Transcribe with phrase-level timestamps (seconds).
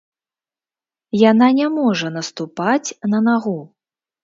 [1.31, 3.57] Яна не можа наступаць на нагу.